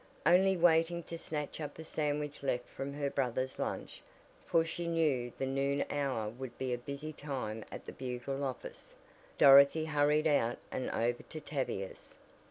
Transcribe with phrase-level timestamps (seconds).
[0.25, 4.01] Only waiting to snatch up a sandwich left from her brothers' lunch,
[4.47, 8.95] for she knew the noon hour would be a busy time at the Bugle office,
[9.37, 12.07] Dorothy hurried out and over to Tavia's.